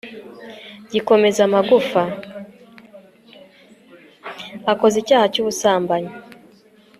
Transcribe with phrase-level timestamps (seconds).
[4.71, 6.13] akoze icyaha cyu busambanyi